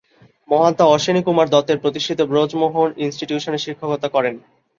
মহাত্মা 0.49 0.85
অশ্বিনী 0.87 1.21
কুমার 1.23 1.47
দত্তের 1.49 1.81
প্রতিষ্ঠিত 1.83 2.19
ব্রজমোহন 2.31 2.89
ইনস্টিটিউশনে 3.03 3.59
শিক্ষকতা 3.65 4.07
করেন। 4.15 4.35